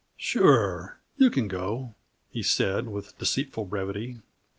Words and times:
"Sure, 0.17 0.99
you 1.17 1.29
can 1.29 1.47
go," 1.47 1.93
he 2.31 2.41
said, 2.41 2.87
with 2.87 3.15
deceitful 3.19 3.65
brevity. 3.65 4.19